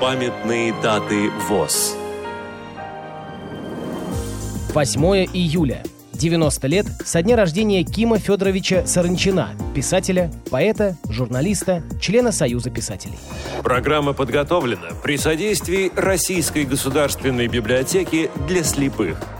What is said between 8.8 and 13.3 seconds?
Саранчина, писателя, поэта, журналиста, члена Союза писателей.